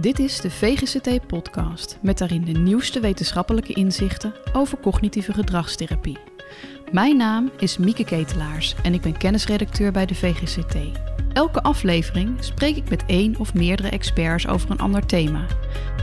[0.00, 6.18] Dit is de VGCT-podcast met daarin de nieuwste wetenschappelijke inzichten over cognitieve gedragstherapie.
[6.92, 10.76] Mijn naam is Mieke Ketelaars en ik ben kennisredacteur bij de VGCT.
[11.32, 15.46] Elke aflevering spreek ik met één of meerdere experts over een ander thema.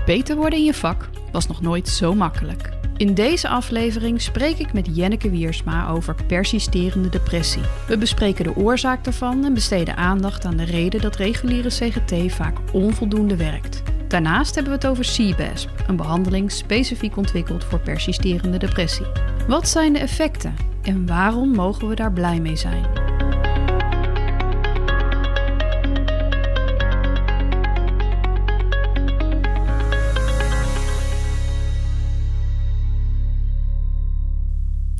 [0.05, 2.69] Beter worden in je vak was nog nooit zo makkelijk.
[2.97, 7.61] In deze aflevering spreek ik met Jenneke Wiersma over persisterende depressie.
[7.87, 12.57] We bespreken de oorzaak daarvan en besteden aandacht aan de reden dat reguliere CGT vaak
[12.71, 13.83] onvoldoende werkt.
[14.07, 19.05] Daarnaast hebben we het over CBASP, een behandeling specifiek ontwikkeld voor persisterende depressie.
[19.47, 23.04] Wat zijn de effecten en waarom mogen we daar blij mee zijn?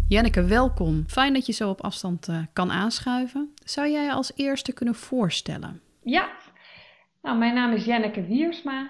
[0.07, 1.03] Jenneke, welkom.
[1.07, 3.53] Fijn dat je zo op afstand uh, kan aanschuiven.
[3.63, 5.81] Zou jij je als eerste kunnen voorstellen?
[6.01, 6.29] Ja,
[7.21, 8.89] nou, mijn naam is Jenneke Wiersma.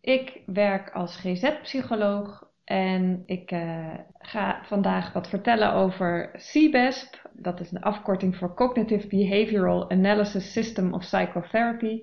[0.00, 3.86] Ik werk als GZ-psycholoog en ik uh,
[4.18, 7.28] ga vandaag wat vertellen over CBASP.
[7.32, 12.02] Dat is een afkorting voor Cognitive Behavioral Analysis System of Psychotherapy.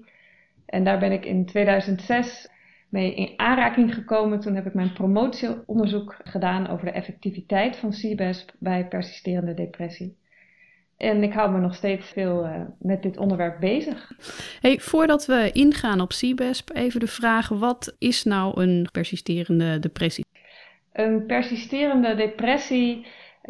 [0.65, 2.49] En daar ben ik in 2006
[2.89, 4.39] mee in aanraking gekomen.
[4.39, 10.17] Toen heb ik mijn promotieonderzoek gedaan over de effectiviteit van CBASP bij persisterende depressie.
[10.97, 14.11] En ik hou me nog steeds veel uh, met dit onderwerp bezig.
[14.61, 20.25] Hey, voordat we ingaan op CBASP, even de vraag: wat is nou een persisterende depressie?
[20.93, 23.05] Een persisterende depressie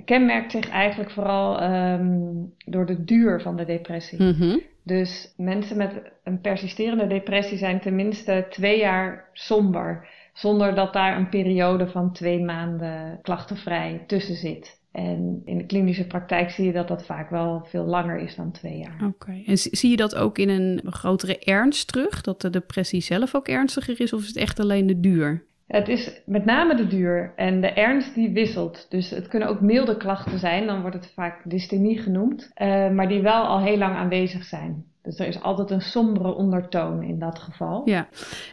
[0.06, 4.24] kenmerkt zich eigenlijk vooral um, door de duur van de depressie.
[4.24, 4.62] Mm -hmm.
[4.88, 11.30] Dus mensen met een persisterende depressie zijn tenminste twee jaar somber, zonder dat daar een
[11.30, 14.82] periode van twee maanden klachtenvrij tussen zit.
[14.92, 18.52] En in de klinische praktijk zie je dat dat vaak wel veel langer is dan
[18.52, 19.08] twee jaar.
[19.08, 19.42] Oké.
[19.46, 22.22] En zie je dat ook in een grotere ernst terug?
[22.22, 24.14] Dat de depressie zelf ook ernstiger is?
[24.14, 25.46] Of is het echt alleen de duur?
[25.68, 28.86] Het is met name de duur en de ernst die wisselt.
[28.90, 33.08] Dus het kunnen ook milde klachten zijn, dan wordt het vaak dysthemie genoemd, uh, maar
[33.08, 34.86] die wel al heel lang aanwezig zijn.
[35.02, 37.82] Dus er is altijd een sombere ondertoon in dat geval.
[37.86, 38.08] Ja.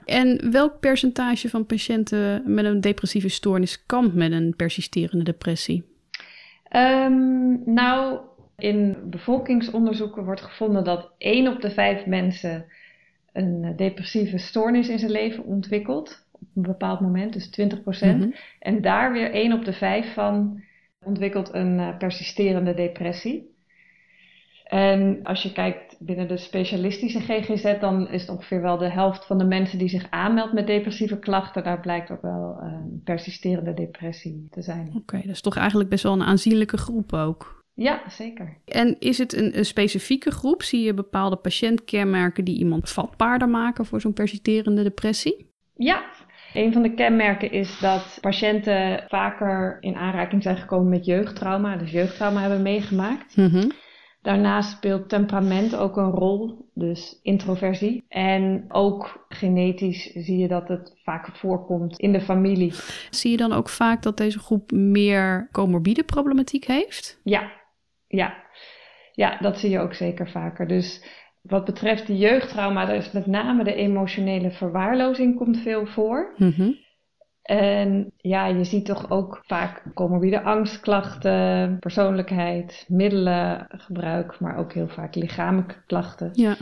[0.05, 5.85] En welk percentage van patiënten met een depressieve stoornis kampt met een persisterende depressie?
[6.77, 8.19] Um, nou,
[8.57, 12.65] in bevolkingsonderzoeken wordt gevonden dat 1 op de 5 mensen
[13.33, 16.24] een depressieve stoornis in zijn leven ontwikkelt
[16.55, 18.17] een bepaald moment, dus 20 procent.
[18.17, 18.35] Mm -hmm.
[18.59, 20.63] En daar weer 1 op de 5 van
[21.05, 23.53] ontwikkelt een uh, persisterende depressie.
[24.65, 29.27] En als je kijkt binnen de specialistische GGZ, dan is het ongeveer wel de helft
[29.27, 31.65] van de mensen die zich aanmeldt met depressieve klachten.
[31.65, 34.87] Daar blijkt ook wel een persisterende depressie te zijn.
[34.89, 37.63] Oké, okay, dat is toch eigenlijk best wel een aanzienlijke groep ook.
[37.75, 38.57] Ja, zeker.
[38.65, 40.63] En is het een, een specifieke groep?
[40.63, 45.47] Zie je bepaalde patiëntkenmerken die iemand vatbaarder maken voor zo'n persisterende depressie?
[45.75, 46.05] Ja,
[46.55, 51.91] een van de kenmerken is dat patiënten vaker in aanraking zijn gekomen met jeugdtrauma, dus
[51.91, 53.37] jeugdtrauma hebben meegemaakt.
[53.37, 53.73] Mm -hmm.
[54.23, 58.05] Daarnaast speelt temperament ook een rol, dus introversie.
[58.09, 62.73] En ook genetisch zie je dat het vaak voorkomt in de familie.
[63.11, 67.21] Zie je dan ook vaak dat deze groep meer comorbide problematiek heeft?
[67.25, 67.53] Ja,
[68.07, 68.43] ja.
[69.13, 70.67] Ja, dat zie je ook zeker vaker.
[70.67, 71.05] Dus
[71.49, 76.35] wat betreft de jeugdtrauma, daar is met name de emotionele verwaarlozing komt veel voor.
[76.37, 76.83] Mm -hmm.
[77.43, 85.15] En ja, je ziet toch ook vaak comorbide angstklachten, persoonlijkheid, middelengebruik, maar ook heel vaak
[85.15, 86.31] lichamelijke klachten.
[86.33, 86.57] Ja.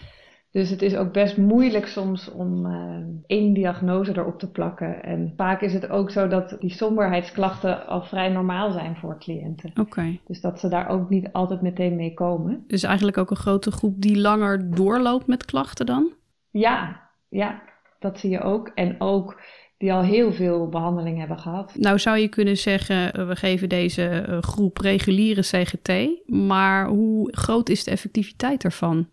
[0.52, 2.96] Dus het is ook best moeilijk soms om uh,
[3.26, 5.02] één diagnose erop te plakken.
[5.02, 9.70] En vaak is het ook zo dat die somberheidsklachten al vrij normaal zijn voor cliënten.
[9.70, 9.80] Oké.
[9.80, 10.20] Okay.
[10.26, 12.64] Dus dat ze daar ook niet altijd meteen mee komen.
[12.66, 16.12] Dus eigenlijk ook een grote groep die langer doorloopt met klachten dan?
[16.50, 17.62] Ja, ja,
[17.98, 18.70] dat zie je ook.
[18.74, 19.40] En ook
[19.78, 21.74] die al heel veel behandeling hebben gehad.
[21.74, 25.92] Nou zou je kunnen zeggen, we geven deze groep reguliere CGT,
[26.26, 29.08] maar hoe groot is de effectiviteit daarvan?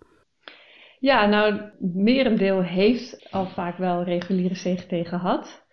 [0.99, 5.65] Ja, nou, merendeel heeft al vaak wel reguliere CGT gehad.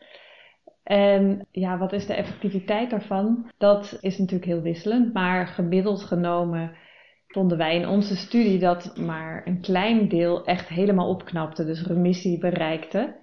[0.83, 3.51] En ja, wat is de effectiviteit daarvan?
[3.59, 6.77] Dat is natuurlijk heel wisselend, maar gemiddeld genomen
[7.27, 12.39] vonden wij in onze studie dat maar een klein deel echt helemaal opknapte, dus remissie
[12.39, 13.17] bereikte.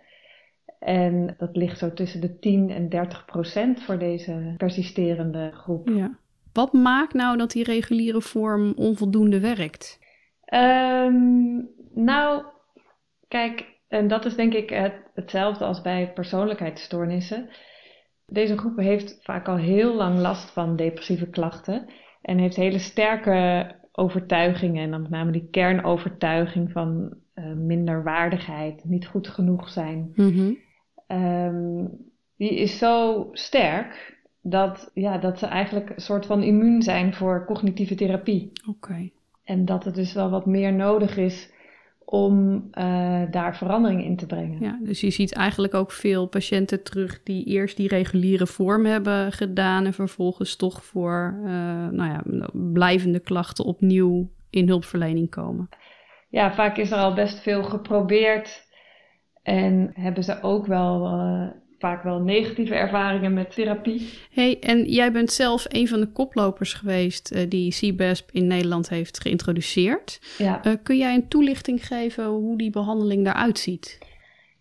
[0.80, 5.90] En dat ligt zo tussen de 10 en 30 procent voor deze persisterende groep.
[5.90, 6.18] Ja.
[6.54, 10.00] Wat maakt nou dat die reguliere vorm onvoldoende werkt?
[10.54, 12.44] Um, nou,
[13.28, 17.50] kijk, en dat is denk ik het, hetzelfde als bij persoonlijkheidsstoornissen.
[18.26, 21.90] Deze groep heeft vaak al heel lang last van depressieve klachten
[22.22, 24.84] en heeft hele sterke overtuigingen.
[24.84, 30.12] En dan met name die kernovertuiging van uh, minderwaardigheid, niet goed genoeg zijn.
[30.16, 30.54] Mhm.
[31.08, 31.86] Ehm,
[32.38, 37.46] die is zo sterk dat, ja, dat ze eigenlijk een soort van immuun zijn voor
[37.46, 38.52] cognitieve therapie.
[38.70, 39.10] Oké.
[39.44, 41.53] En dat het dus wel wat meer nodig is
[42.06, 44.60] om uh, daar verandering in te brengen.
[44.60, 49.32] Ja, dus je ziet eigenlijk ook veel patiënten terug die eerst die reguliere vorm hebben
[49.32, 51.48] gedaan en vervolgens toch voor uh,
[51.88, 55.70] nou ja, blijvende klachten opnieuw in hulpverlening komen.
[56.30, 58.68] Ja, vaak is er al best veel geprobeerd
[59.44, 61.48] en hebben ze ook wel uh,
[61.84, 64.10] vaak wel negatieve ervaringen met therapie.
[64.32, 68.90] Hey, en jij bent zelf een van de koplopers geweest uh, die CBASP in Nederland
[68.90, 70.20] heeft geïntroduceerd.
[70.38, 70.66] Ja.
[70.66, 73.98] Uh, kun jij een toelichting geven hoe die behandeling eruit ziet?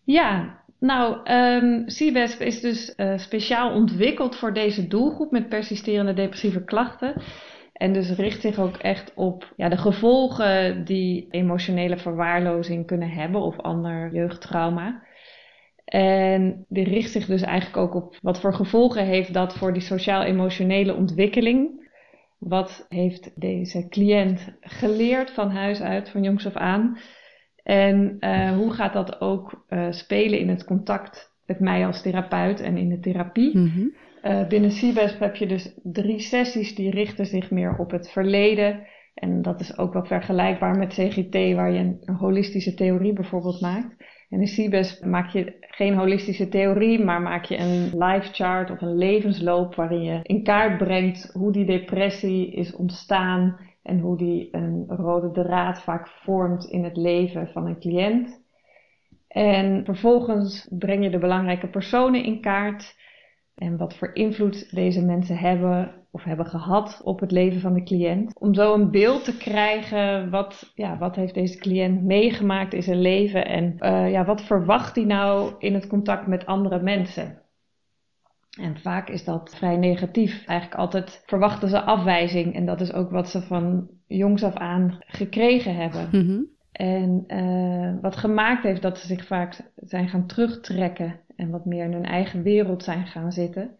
[0.04, 6.64] Ja, nou, um, CBASP is dus uh, speciaal ontwikkeld voor deze doelgroep met persisterende depressieve
[6.64, 7.22] klachten.
[7.72, 13.40] En dus richt zich ook echt op ja, de gevolgen die emotionele verwaarlozing kunnen hebben
[13.40, 15.02] of ander jeugdtrauma.
[15.84, 19.82] En die richt zich dus eigenlijk ook op wat voor gevolgen heeft dat voor die
[19.82, 21.90] sociaal-emotionele ontwikkeling.
[22.38, 26.98] Wat heeft deze cliënt geleerd van huis uit, van jongs af aan?
[27.62, 32.60] En uh, hoe gaat dat ook uh, spelen in het contact met mij als therapeut
[32.60, 33.58] en in de therapie?
[33.58, 33.94] Mm -hmm.
[34.24, 38.86] uh, binnen CBESP heb je dus drie sessies die richten zich meer op het verleden.
[39.14, 43.60] En dat is ook wel vergelijkbaar met CGT, waar je een, een holistische theorie bijvoorbeeld
[43.60, 43.96] maakt.
[44.32, 48.80] En in CBESP maak je geen holistische theorie, maar maak je een life chart of
[48.80, 54.48] een levensloop waarin je in kaart brengt hoe die depressie is ontstaan en hoe die
[54.50, 58.42] een rode draad vaak vormt in het leven van een cliënt.
[59.28, 62.96] En vervolgens breng je de belangrijke personen in kaart
[63.54, 67.82] en wat voor invloed deze mensen hebben of hebben gehad op het leven van de
[67.82, 68.40] cliënt.
[68.40, 73.00] Om zo een beeld te krijgen, wat, ja, wat heeft deze cliënt meegemaakt in zijn
[73.00, 77.40] leven en uh, ja, wat verwacht hij nou in het contact met andere mensen.
[78.60, 80.46] En vaak is dat vrij negatief.
[80.46, 84.96] Eigenlijk altijd verwachten ze afwijzing en dat is ook wat ze van jongs af aan
[85.06, 86.08] gekregen hebben.
[86.12, 86.46] Mm -hmm.
[86.72, 91.84] En uh, wat gemaakt heeft dat ze zich vaak zijn gaan terugtrekken en wat meer
[91.84, 93.76] in hun eigen wereld zijn gaan zitten.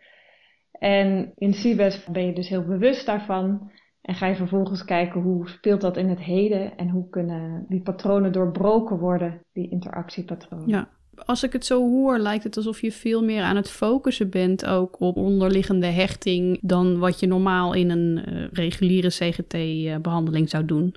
[0.83, 3.71] En in CBES ben je dus heel bewust daarvan.
[4.01, 7.83] En ga je vervolgens kijken hoe speelt dat in het heden en hoe kunnen die
[7.83, 10.69] patronen doorbroken worden, die interactiepatronen.
[10.69, 10.89] Ja.
[11.25, 14.67] Als ik het zo hoor, lijkt het alsof je veel meer aan het focussen bent
[14.67, 20.95] ook op onderliggende hechting dan wat je normaal in een uh, reguliere CGT-behandeling zou doen.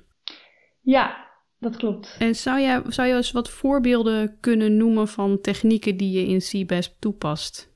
[0.80, 1.16] Ja,
[1.58, 2.16] dat klopt.
[2.18, 6.38] En zou je, zou je eens wat voorbeelden kunnen noemen van technieken die je in
[6.38, 7.74] CBESP toepast?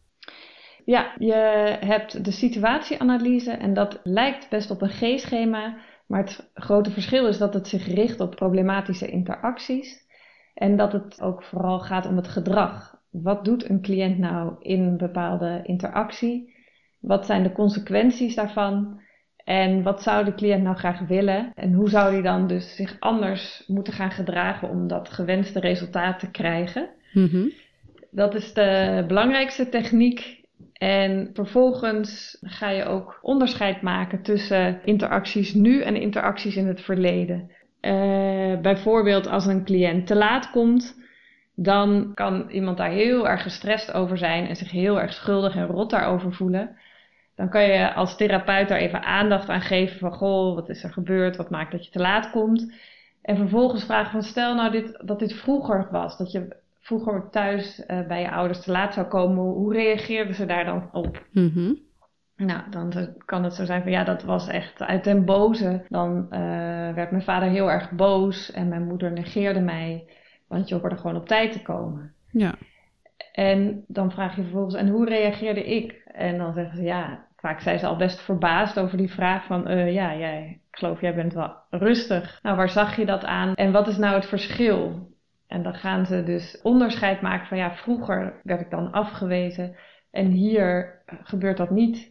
[0.90, 1.34] Ja, je
[1.80, 5.76] hebt de situatieanalyse en dat lijkt best op een G-schema,
[6.06, 10.06] maar het grote verschil is dat het zich richt op problematische interacties
[10.54, 12.96] en dat het ook vooral gaat om het gedrag.
[13.10, 16.54] Wat doet een cliënt nou in een bepaalde interactie?
[17.00, 19.00] Wat zijn de consequenties daarvan?
[19.44, 21.52] En wat zou de cliënt nou graag willen?
[21.54, 26.18] En hoe zou hij dan dus zich anders moeten gaan gedragen om dat gewenste resultaat
[26.18, 26.88] te krijgen?
[27.12, 27.52] Mm -hmm.
[28.10, 30.39] Dat is de belangrijkste techniek.
[30.80, 37.50] En vervolgens ga je ook onderscheid maken tussen interacties nu en interacties in het verleden.
[37.80, 40.98] Uh, bijvoorbeeld als een cliënt te laat komt,
[41.54, 45.66] dan kan iemand daar heel erg gestrest over zijn en zich heel erg schuldig en
[45.66, 46.76] rot daarover voelen.
[47.36, 50.92] Dan kan je als therapeut daar even aandacht aan geven van goh, wat is er
[50.92, 52.72] gebeurd, wat maakt dat je te laat komt.
[53.22, 56.56] En vervolgens vragen van stel nou dit, dat dit vroeger was, dat je
[56.90, 60.88] vroeger thuis uh, bij je ouders te laat zou komen, hoe reageerden ze daar dan
[60.92, 61.26] op?
[61.32, 61.78] Mm -hmm.
[62.36, 62.92] Nou, dan
[63.24, 65.84] kan het zo zijn van ja, dat was echt uit den boze.
[65.88, 66.38] Dan uh,
[66.94, 70.08] werd mijn vader heel erg boos en mijn moeder negeerde mij,
[70.48, 72.14] want je hoorde gewoon op tijd te komen.
[72.30, 72.54] Ja.
[73.32, 75.92] En dan vraag je vervolgens, en hoe reageerde ik?
[76.04, 79.70] En dan zeggen ze ja, vaak zijn ze al best verbaasd over die vraag van
[79.70, 82.38] uh, ja, jij, ik geloof jij bent wel rustig.
[82.42, 83.54] Nou, waar zag je dat aan?
[83.54, 85.09] En wat is nou het verschil?
[85.50, 89.76] En dan gaan ze dus onderscheid maken van ja, vroeger werd ik dan afgewezen
[90.10, 92.10] en hier gebeurt dat niet.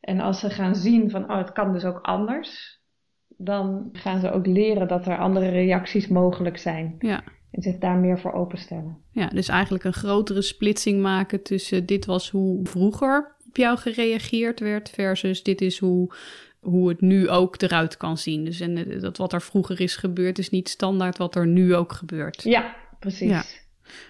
[0.00, 2.80] En als ze gaan zien van oh, het kan dus ook anders,
[3.28, 6.94] dan gaan ze ook leren dat er andere reacties mogelijk zijn.
[6.98, 7.22] Ja.
[7.50, 8.98] En zich daar meer voor openstellen.
[9.12, 14.60] Ja, dus eigenlijk een grotere splitsing maken tussen dit was hoe vroeger op jou gereageerd
[14.60, 16.14] werd versus dit is hoe
[16.60, 18.44] hoe het nu ook eruit kan zien.
[18.44, 21.92] Dus en dat wat er vroeger is gebeurd, is niet standaard wat er nu ook
[21.92, 22.42] gebeurt.
[22.42, 23.30] Ja, precies.
[23.30, 23.42] Ja.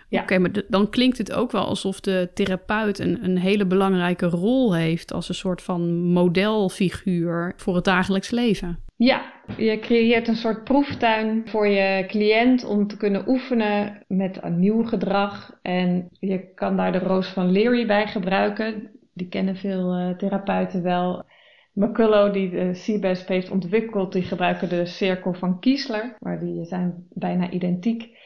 [0.08, 0.22] Ja.
[0.22, 4.26] Oké, okay, maar dan klinkt het ook wel alsof de therapeut een, een hele belangrijke
[4.26, 8.78] rol heeft als een soort van modelfiguur voor het dagelijks leven.
[8.96, 14.58] Ja, Je creëert een soort proeftuin voor je cliënt om te kunnen oefenen met een
[14.58, 15.58] nieuw gedrag.
[15.62, 18.90] En je kan daar de roos van Leary bij gebruiken.
[19.14, 21.24] Die kennen veel uh, therapeuten wel.
[21.72, 27.06] McCullough, die de CBESP heeft ontwikkeld, die gebruiken de cirkel van Kiesler, maar die zijn
[27.12, 28.16] bijna identiek.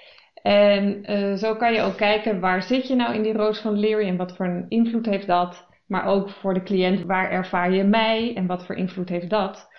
[0.42, 3.78] En uh, zo kan je ook kijken waar zit je nou in die roos van
[3.78, 5.70] Leary en wat voor invloed heeft dat.
[5.86, 9.70] Maar ook voor de cliënt, waar ervaar je mij en wat voor invloed heeft dat?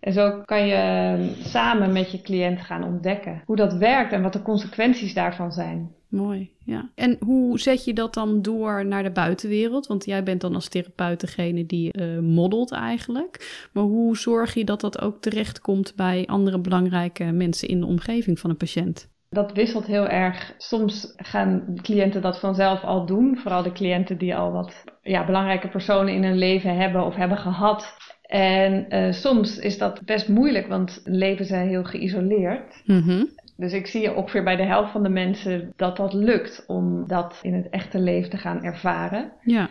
[0.00, 4.22] En zo kan je ehm, samen met je cliënt gaan ontdekken hoe dat werkt en
[4.22, 5.94] wat de consequenties daarvan zijn.
[6.12, 6.90] Mooi, ja.
[6.94, 9.86] En hoe zet je dat dan door naar de buitenwereld?
[9.86, 13.66] Want jij bent dan als therapeut degene die uh, moddelt eigenlijk.
[13.72, 18.38] Maar hoe zorg je dat dat ook terechtkomt bij andere belangrijke mensen in de omgeving
[18.38, 19.08] van een patiënt?
[19.30, 20.54] Dat wisselt heel erg.
[20.58, 23.38] Soms gaan cliënten dat vanzelf al doen.
[23.38, 27.38] Vooral de cliënten die al wat ja, belangrijke personen in hun leven hebben of hebben
[27.38, 27.96] gehad.
[28.22, 32.82] En uh, soms is dat best moeilijk, want leven ze heel geïsoleerd.
[32.84, 33.28] Mm
[33.62, 37.38] Dus ik zie ongeveer bij de helft van de mensen dat dat lukt om dat
[37.42, 39.32] in het echte leven te gaan ervaren.
[39.42, 39.68] Ja.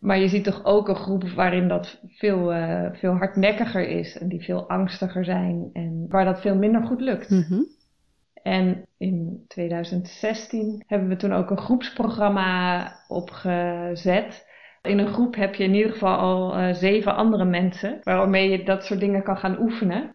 [0.00, 4.28] Maar je ziet toch ook een groep waarin dat veel, uh, veel hardnekkiger is en
[4.28, 7.30] die veel angstiger zijn en waar dat veel minder goed lukt.
[7.30, 7.66] Mm
[8.42, 14.46] En in 2016 hebben we toen ook een groepsprogramma opgezet.
[14.82, 18.64] In een groep heb je in ieder geval al uh, zeven andere mensen waarmee je
[18.64, 20.14] dat soort dingen kan gaan oefenen.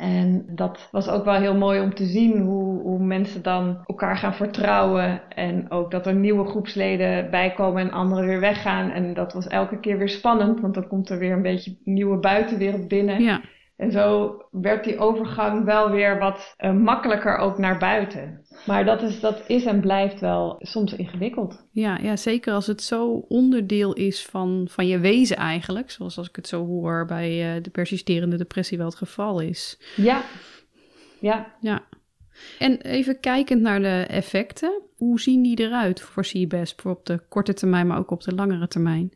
[0.00, 4.16] En dat was ook wel heel mooi om te zien hoe, hoe mensen dan elkaar
[4.16, 5.22] gaan vertrouwen.
[5.28, 8.90] En ook dat er nieuwe groepsleden bijkomen en anderen weer weggaan.
[8.90, 12.18] En dat was elke keer weer spannend, want dan komt er weer een beetje nieuwe
[12.18, 13.22] buitenwereld binnen.
[13.22, 13.40] Ja.
[13.80, 18.46] En zo werd die overgang wel weer wat uh, makkelijker ook naar buiten.
[18.66, 21.66] Maar dat is, dat is en blijft wel soms ingewikkeld.
[21.72, 25.90] Ja, ja, zeker als het zo onderdeel is van, van je wezen eigenlijk.
[25.90, 29.78] Zoals als ik het zo hoor bij uh, de persisterende depressie wel het geval is.
[29.96, 30.22] Ja,
[31.20, 31.54] ja.
[31.60, 31.82] Ja.
[32.58, 34.82] En even kijkend naar de effecten.
[34.96, 38.68] Hoe zien die eruit voor CBESP op de korte termijn, maar ook op de langere
[38.68, 39.12] termijn?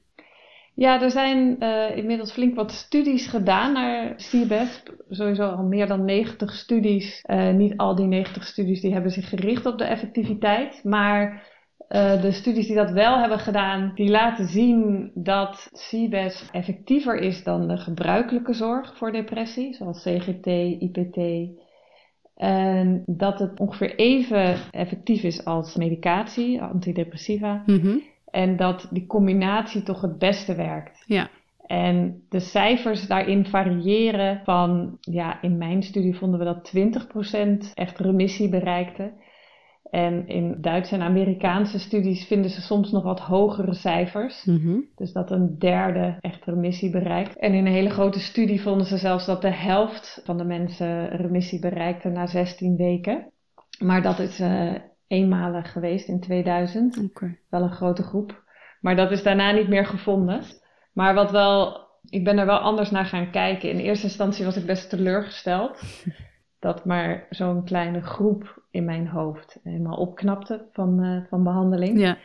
[0.77, 5.05] Ja, er zijn uh, inmiddels flink wat studies gedaan naar CBESP.
[5.09, 7.25] Sowieso al meer dan 90 studies.
[7.27, 10.85] Uh, niet al die 90 studies die hebben zich gericht op de effectiviteit.
[10.85, 11.33] Maar
[11.89, 17.45] uh, de studies die dat wel hebben gedaan, die laten zien dat CBESP effectiever is
[17.45, 19.75] dan de gebruikelijke zorg voor depressie.
[19.75, 20.47] Zoals CGT,
[20.79, 21.19] IPT.
[22.35, 27.63] En dat het ongeveer even effectief is als medicatie, antidepressiva.
[27.67, 28.03] Mm.
[28.35, 31.05] En dat die combinatie toch het beste werkt.
[31.07, 31.31] Ja.
[31.67, 36.73] En de cijfers daarin variëren van, ja, in mijn studie vonden we dat
[37.69, 39.13] 20% echt remissie bereikte.
[39.91, 44.45] En in Duitse en Amerikaanse studies vinden ze soms nog wat hogere cijfers.
[44.45, 44.85] Mm -hmm.
[44.97, 47.39] Dus dat een derde echt remissie bereikt.
[47.39, 51.09] En in een hele grote studie vonden ze zelfs dat de helft van de mensen
[51.09, 53.33] remissie bereikte na 16 weken.
[53.79, 54.75] Maar dat is uh,
[55.07, 56.99] eenmalig geweest in 2000.
[56.99, 57.39] Okay.
[57.49, 58.43] Wel een grote groep.
[58.81, 60.43] Maar dat is daarna niet meer gevonden.
[60.93, 63.71] Maar wat wel, ik ben er wel anders naar gaan kijken.
[63.71, 65.81] In eerste instantie was ik best teleurgesteld.
[66.65, 72.01] dat maar zo'n kleine groep in mijn hoofd helemaal opknapte van, uh, van behandeling.
[72.01, 72.19] Ja.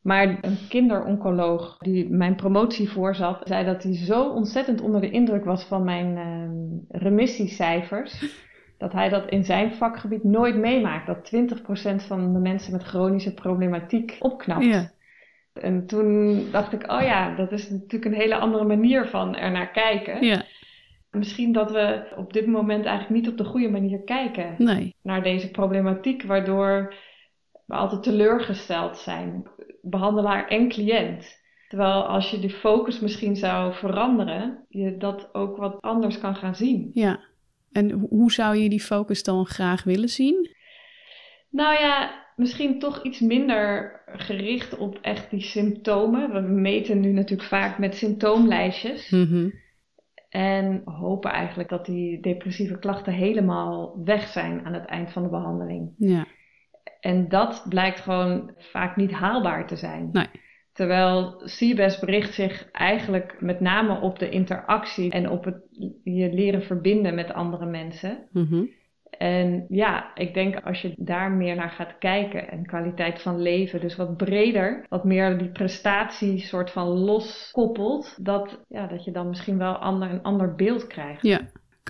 [0.00, 5.44] Maar een kinderoncoloog die mijn promotie voorzat, zei dat hij zo ontzettend onder de indruk
[5.44, 8.24] was van mijn uh, remissiecijfers
[8.80, 11.06] dat hij dat in zijn vakgebied nooit meemaakt.
[11.06, 11.32] Dat
[12.02, 14.64] 20% van de mensen met chronische problematiek opknapt.
[14.64, 14.90] Ja.
[15.52, 19.50] En toen dacht ik, oh ja, dat is natuurlijk een hele andere manier van er
[19.50, 20.24] naar kijken.
[20.24, 20.44] Ja.
[21.10, 24.94] Misschien dat we op dit moment eigenlijk niet op de goede manier kijken nee.
[25.02, 26.94] naar deze problematiek, waardoor
[27.66, 29.46] we altijd teleurgesteld zijn,
[29.82, 31.38] behandelaar en cliënt.
[31.68, 36.54] Terwijl als je de focus misschien zou veranderen, je dat ook wat anders kan gaan
[36.54, 36.90] zien.
[36.94, 37.20] Ja.
[37.72, 40.50] En hoe zou je die focus dan graag willen zien?
[41.50, 46.32] Nou ja, misschien toch iets minder gericht op echt die symptomen.
[46.32, 49.10] We meten nu natuurlijk vaak met symptoomlijstjes.
[49.10, 49.52] Mm -hmm.
[50.28, 55.28] En hopen eigenlijk dat die depressieve klachten helemaal weg zijn aan het eind van de
[55.28, 55.94] behandeling.
[55.96, 56.26] Ja.
[57.00, 60.08] En dat blijkt gewoon vaak niet haalbaar te zijn.
[60.12, 60.28] Nee.
[60.80, 65.56] Terwijl CBES richt zich eigenlijk met name op de interactie en op het
[66.04, 68.28] je leren verbinden met andere mensen.
[68.32, 68.70] Mm -hmm.
[69.10, 73.80] En ja, ik denk als je daar meer naar gaat kijken en kwaliteit van leven,
[73.80, 79.28] dus wat breder, wat meer die prestatie soort van loskoppelt, dat, ja, dat je dan
[79.28, 81.22] misschien wel ander, een ander beeld krijgt.
[81.22, 81.40] Ja,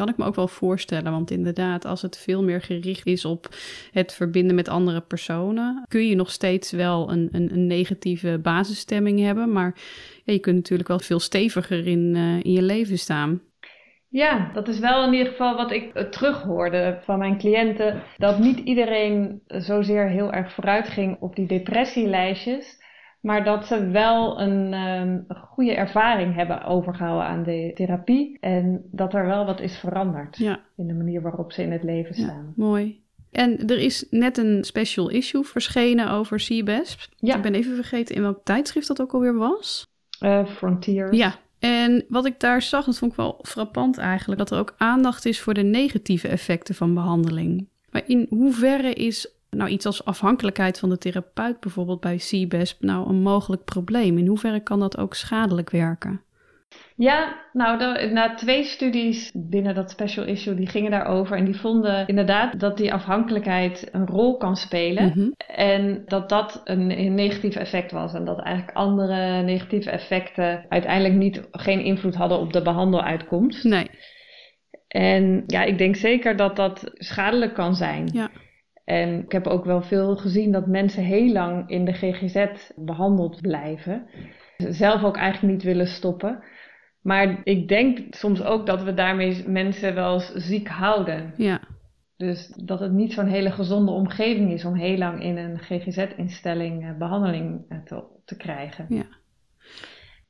[0.00, 1.12] kan ik me ook wel voorstellen.
[1.12, 3.48] Want inderdaad, als het veel meer gericht is op
[3.90, 9.20] het verbinden met andere personen, kun je nog steeds wel een, een, een negatieve basisstemming
[9.20, 9.52] hebben.
[9.52, 9.74] Maar
[10.24, 13.40] je kunt natuurlijk wel veel steviger in, uh, in je leven staan.
[14.08, 18.02] Ja, dat is wel in ieder geval wat ik uh, terughoorde van mijn cliënten.
[18.16, 22.78] Dat niet iedereen zozeer heel erg vooruit ging op die depressielijstjes.
[23.20, 28.38] Maar dat ze wel een um, goede ervaring hebben overgehouden aan de therapie.
[28.40, 30.60] En dat er wel wat is veranderd ja.
[30.76, 32.54] in de manier waarop ze in het leven staan.
[32.56, 33.02] Ja, mooi.
[33.30, 37.08] En er is net een special issue verschenen over CBESP.
[37.16, 37.36] Ja.
[37.36, 39.86] Ik ben even vergeten in welk tijdschrift dat ook alweer was.
[40.20, 41.16] Uh, Frontiers.
[41.16, 44.74] Ja, en wat ik daar zag, dat vond ik wel frappant eigenlijk, dat er ook
[44.76, 47.68] aandacht is voor de negatieve effecten van behandeling.
[47.90, 53.08] Maar in hoeverre is nou iets als afhankelijkheid van de therapeut bijvoorbeeld bij CBESP nou
[53.08, 54.18] een mogelijk probleem?
[54.18, 56.20] In hoeverre kan dat ook schadelijk werken?
[56.96, 61.36] Ja, nou, na twee studies binnen dat special issue, die gingen daarover.
[61.36, 65.06] En die vonden inderdaad dat die afhankelijkheid een rol kan spelen.
[65.06, 65.30] Mhm.
[65.56, 68.14] En dat dat een, een negatief effect was.
[68.14, 73.64] En dat eigenlijk andere negatieve effecten uiteindelijk niet, geen invloed hadden op de behandeluitkomst.
[73.64, 73.90] Nee.
[74.88, 78.08] En ja, ik denk zeker dat dat schadelijk kan zijn.
[78.12, 78.30] Ja.
[78.90, 83.40] En ik heb ook wel veel gezien dat mensen heel lang in de GGZ behandeld
[83.40, 84.06] blijven.
[84.56, 86.44] Zelf ook eigenlijk niet willen stoppen.
[87.02, 91.34] Maar ik denk soms ook dat we daarmee mensen wel eens ziek houden.
[91.36, 91.60] Ja.
[92.16, 96.98] Dus dat het niet zo'n hele gezonde omgeving is om heel lang in een GGZ-instelling
[96.98, 98.86] behandeling te, te krijgen.
[98.88, 99.06] Ja.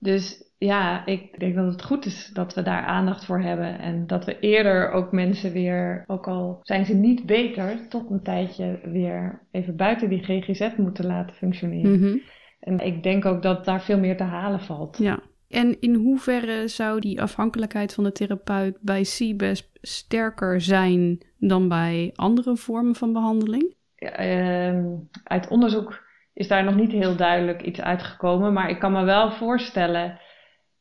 [0.03, 3.79] Dus ja, ik denk dat het goed is dat we daar aandacht voor hebben.
[3.79, 8.23] En dat we eerder ook mensen weer, ook al zijn ze niet beter, toch een
[8.23, 12.01] tijdje weer even buiten die GGZ moeten laten functioneren.
[12.01, 12.17] Mhm.
[12.61, 14.99] En ik denk ook dat daar veel meer te halen valt.
[14.99, 15.23] Ja.
[15.49, 22.11] En in hoeverre zou die afhankelijkheid van de therapeut bij CBESP sterker zijn dan bij
[22.15, 23.75] andere vormen van behandeling?
[23.97, 24.25] Ja,
[24.73, 24.85] uh,
[25.25, 26.03] uit onderzoek
[26.41, 30.21] is daar nog niet heel duidelijk iets uitgekomen, maar ik kan me wel voorstellen,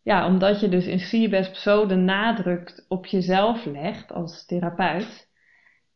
[0.01, 5.29] ja, omdat je dus in CBESP zo de nadruk op jezelf legt als therapeut,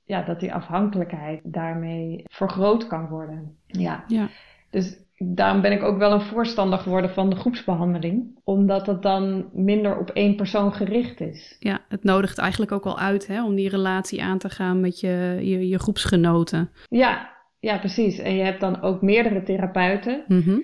[0.03, 3.57] ja, dat die afhankelijkheid daarmee vergroot kan worden.
[3.67, 4.03] Ja.
[4.07, 4.29] ja.
[4.69, 8.39] Dus daarom ben ik ook wel een voorstander geworden van de groepsbehandeling.
[8.43, 11.55] Omdat het dan minder op één persoon gericht is.
[11.59, 14.99] Ja, het nodigt eigenlijk ook al uit hè, om die relatie aan te gaan met
[14.99, 16.69] je, je, je groepsgenoten.
[16.89, 17.32] Ja,
[17.63, 18.19] ja, precies.
[18.19, 20.23] En je hebt dan ook meerdere therapeuten.
[20.27, 20.63] Mm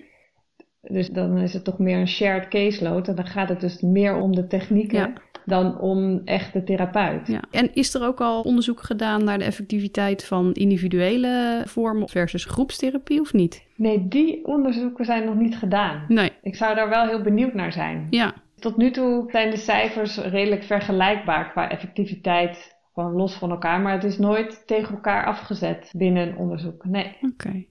[0.81, 3.07] Dus dan is het toch meer een shared caseload.
[3.07, 4.97] En dan gaat het dus meer om de technieken.
[4.97, 5.13] Ja.
[5.45, 7.27] Dan om echt de therapeut.
[7.27, 7.41] Ja.
[7.51, 13.19] En is er ook al onderzoek gedaan naar de effectiviteit van individuele vormen versus groepstherapie
[13.19, 13.63] of niet?
[13.75, 16.05] Nee, die onderzoeken zijn nog niet gedaan.
[16.07, 16.31] Nee.
[16.41, 18.07] Ik zou daar wel heel benieuwd naar zijn.
[18.09, 18.33] Ja.
[18.55, 22.78] Tot nu toe zijn de cijfers redelijk vergelijkbaar qua effectiviteit.
[22.99, 23.81] Gewoon los van elkaar.
[23.81, 26.85] Maar het is nooit tegen elkaar afgezet binnen een onderzoek.
[26.85, 27.17] Nee.
[27.21, 27.65] Oké.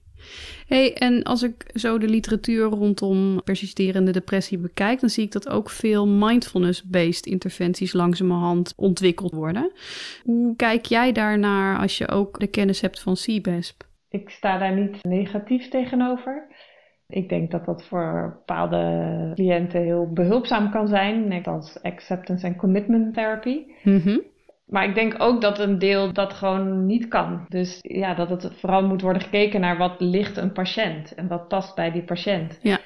[0.67, 5.49] Hey, en als ik zo de literatuur rondom persisterende depressie bekijk, dan zie ik dat
[5.49, 9.71] ook veel mindfulness-based interventies langzamerhand ontwikkeld worden.
[10.23, 13.83] Hoe kijk jij daarnaar als je ook de kennis hebt van CBESP?
[14.09, 16.47] Ik sta daar niet negatief tegenover.
[17.07, 22.55] Ik denk dat dat voor bepaalde cliënten heel behulpzaam kan zijn, net als acceptance en
[22.55, 23.63] commitment therapy.
[23.83, 24.21] Mm
[24.69, 27.45] Maar ik denk ook dat een deel dat gewoon niet kan.
[27.47, 31.47] Dus ja, dat het vooral moet worden gekeken naar wat ligt een patiënt en wat
[31.47, 32.59] past bij die patiënt.
[32.61, 32.79] Ja.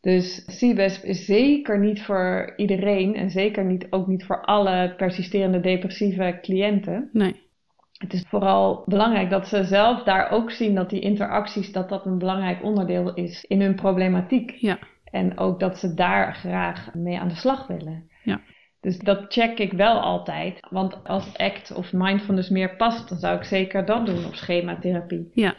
[0.00, 5.60] Dus CBESP is zeker niet voor iedereen en zeker niet, ook niet voor alle persisterende
[5.60, 7.08] depressieve cliënten.
[7.12, 7.46] Nee.
[7.98, 12.06] Het is vooral belangrijk dat ze zelf daar ook zien dat die interacties, dat dat
[12.06, 14.50] een belangrijk onderdeel is in hun problematiek.
[14.50, 14.78] Ja.
[15.04, 18.10] En ook dat ze daar graag mee aan de slag willen.
[18.22, 18.40] Ja.
[18.80, 20.66] Dus dat check ik wel altijd.
[20.70, 25.30] Want als ACT of mindfulness meer past, dan zou ik zeker dat doen op schematherapie.
[25.32, 25.54] Ja.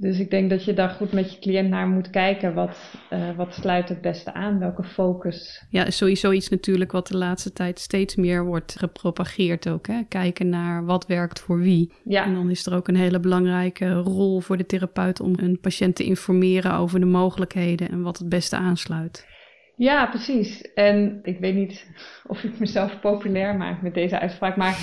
[0.00, 2.54] Dus ik denk dat je daar goed met je cliënt naar moet kijken.
[2.54, 4.58] Wat, uh, wat sluit het beste aan?
[4.58, 5.66] Welke focus?
[5.70, 9.86] Ja, is sowieso iets natuurlijk wat de laatste tijd steeds meer wordt gepropageerd ook.
[9.86, 10.02] Hè?
[10.08, 11.92] Kijken naar wat werkt voor wie.
[12.04, 12.24] Ja.
[12.24, 15.96] En dan is er ook een hele belangrijke rol voor de therapeut om een patiënt
[15.96, 19.28] te informeren over de mogelijkheden en wat het beste aansluit.
[19.80, 20.72] Ja, precies.
[20.74, 21.90] En ik weet niet
[22.26, 24.78] of ik mezelf populair maak met deze uitspraak, maar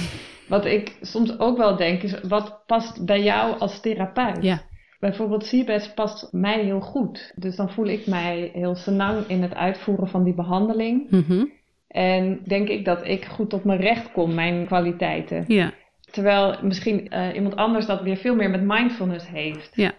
[0.48, 4.44] wat ik soms ook wel denk is, wat past bij jou als therapeut?
[4.44, 4.62] Ja.
[5.00, 7.32] Bijvoorbeeld CBES past mij heel goed.
[7.36, 11.10] Dus dan voel ik mij heel senang in het uitvoeren van die behandeling.
[11.10, 11.52] Mm
[11.88, 15.44] En denk ik dat ik goed op mijn recht kom, mijn kwaliteiten.
[15.48, 15.74] Ja.
[16.12, 19.70] Terwijl misschien uh, iemand anders dat weer veel meer met mindfulness heeft.
[19.74, 19.94] Ja.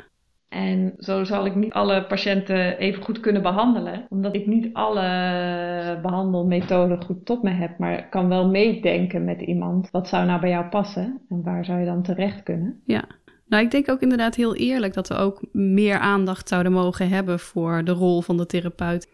[0.49, 4.07] En zo zal ik niet alle patiënten even goed kunnen behandelen.
[4.09, 7.79] Omdat ik niet alle behandelmethoden goed tot me heb.
[7.79, 9.91] Maar ik kan wel meedenken met iemand.
[9.91, 11.21] Wat zou nou bij jou passen?
[11.29, 12.81] En waar zou je dan terecht kunnen?
[12.85, 13.05] Ja.
[13.47, 17.39] Nou, ik denk ook inderdaad heel eerlijk dat we ook meer aandacht zouden mogen hebben
[17.39, 19.09] voor de rol van de therapeut.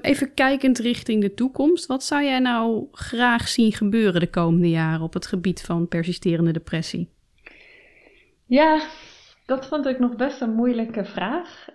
[0.00, 1.86] Even kijkend richting de toekomst.
[1.86, 6.52] Wat zou jij nou graag zien gebeuren de komende jaren op het gebied van persisterende
[6.52, 7.08] depressie?
[8.46, 8.82] Ja,
[9.46, 11.68] dat vond ik nog best een moeilijke vraag.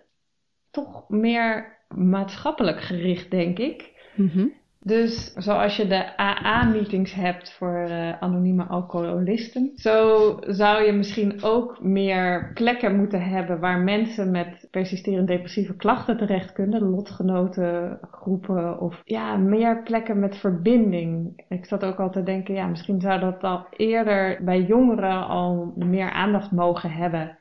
[0.72, 3.98] Toch meer maatschappelijk gericht, denk ik.
[4.16, 11.44] Mm Dus zoals je de AA-meetings hebt voor uh, anonieme alcoholisten, zo zou je misschien
[11.44, 18.80] ook meer plekken moeten hebben waar mensen met persisterend depressieve klachten terecht kunnen, lotgenoten, groepen
[18.80, 21.44] of ja, meer plekken met verbinding.
[21.50, 25.74] Ik zat ook al te denken, ja, misschien zou dat al eerder bij jongeren al
[25.76, 27.38] meer aandacht mogen hebben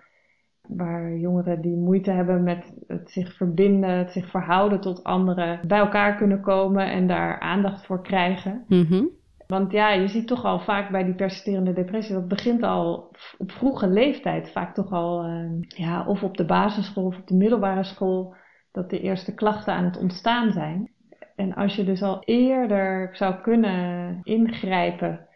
[0.68, 5.78] waar jongeren die moeite hebben met het zich verbinden, het zich verhouden tot anderen, bij
[5.78, 8.64] elkaar kunnen komen en daar aandacht voor krijgen.
[8.68, 9.04] Mhm.
[9.46, 13.50] Want ja, je ziet toch al vaak bij die persisterende depressie, dat begint al op
[13.50, 17.84] vroege leeftijd, vaak toch al uh, ja, of op de basisschool of op de middelbare
[17.84, 18.34] school,
[18.72, 20.90] dat de eerste klachten aan het ontstaan zijn.
[21.36, 25.27] En als je dus al eerder zou kunnen ingrijpen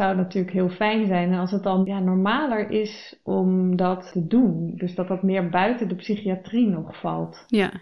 [0.00, 4.72] zou natuurlijk heel fijn zijn als het dan ja, normaler is om dat te doen.
[4.76, 7.44] Dus dat dat meer buiten de psychiatrie nog valt.
[7.46, 7.72] Ja.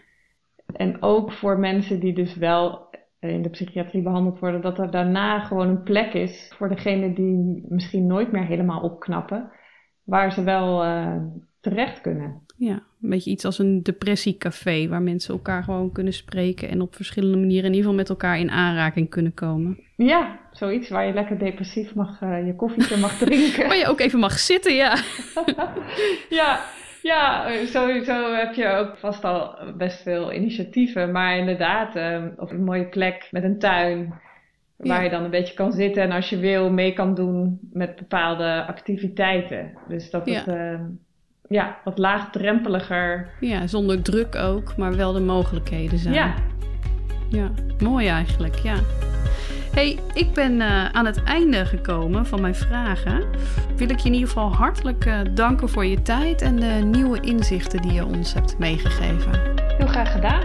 [0.72, 2.86] En ook voor mensen die dus wel
[3.20, 7.64] in de psychiatrie behandeld worden, dat er daarna gewoon een plek is voor degene die
[7.68, 9.50] misschien nooit meer helemaal opknappen,
[10.04, 11.16] waar ze wel uh,
[11.60, 12.42] terecht kunnen.
[12.56, 16.94] Ja, een beetje iets als een depressiecafé, waar mensen elkaar gewoon kunnen spreken en op
[16.94, 19.78] verschillende manieren in ieder geval met elkaar in aanraking kunnen komen.
[19.96, 23.68] Ja, zoiets waar je lekker depressief mag, uh, je koffietje mag drinken.
[23.68, 24.96] Waar je ook even mag zitten, ja.
[26.40, 26.60] ja,
[27.02, 31.12] ja, sowieso heb je ook vast al best veel initiatieven.
[31.12, 34.14] Maar inderdaad, uh, of een mooie plek met een tuin.
[34.76, 35.02] Waar ja.
[35.02, 38.64] je dan een beetje kan zitten en als je wil mee kan doen met bepaalde
[38.66, 39.72] activiteiten.
[39.88, 40.72] Dus dat het ja.
[40.72, 40.80] uh,
[41.48, 43.30] ja, wat laagdrempeliger.
[43.40, 46.14] Ja, zonder druk ook, maar wel de mogelijkheden zijn.
[46.14, 46.34] Ja.
[47.30, 48.76] Ja, mooi eigenlijk, ja.
[49.78, 53.24] Hey, ik ben uh, aan het einde gekomen van mijn vragen.
[53.76, 57.20] Wil ik je in ieder geval hartelijk uh, danken voor je tijd en de nieuwe
[57.20, 59.32] inzichten die je ons hebt meegegeven.
[59.76, 60.42] Heel graag gedaan.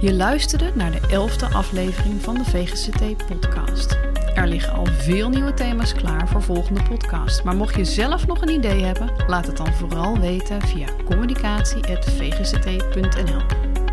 [0.00, 3.98] Je luisterde naar de elfde aflevering van de VGCT-podcast.
[4.34, 7.44] Er liggen al veel nieuwe thema's klaar voor volgende podcast.
[7.44, 13.42] Maar mocht je zelf nog een idee hebben, laat het dan vooral weten via communicatie.vgct.nl.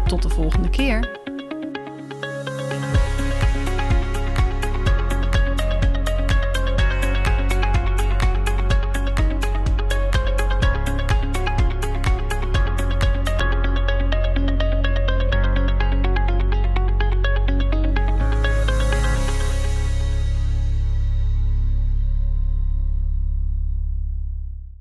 [0.07, 1.24] Tot de volgende keer.